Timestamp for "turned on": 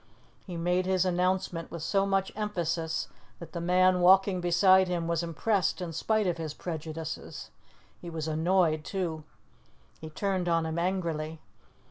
10.09-10.65